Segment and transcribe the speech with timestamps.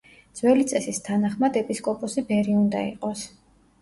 [0.37, 3.27] ძველი წესის თანახმად, ეპისკოპოსი ბერი უნდა იყოს.